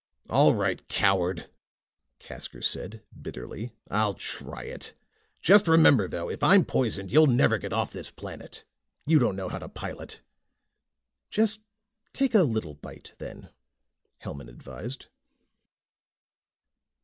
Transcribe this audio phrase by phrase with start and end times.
[0.31, 1.47] "All right, coward,"
[2.19, 3.71] Casker said bitterly.
[3.91, 4.93] "I'll try it.
[5.39, 8.65] Just remember, though, if I'm poisoned, you'll never get off this planet.
[9.05, 10.23] You don't know how to pilot."
[11.29, 11.59] "Just
[12.13, 13.49] take a little bite, then,"
[14.21, 15.05] Hellman advised.